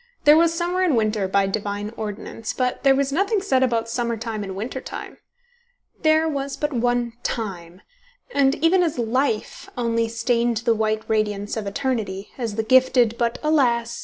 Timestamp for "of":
11.55-11.67